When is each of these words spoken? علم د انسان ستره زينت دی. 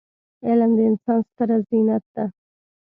علم 0.47 0.71
د 0.77 0.79
انسان 0.89 1.19
ستره 1.29 1.57
زينت 1.67 2.03
دی. 2.15 2.25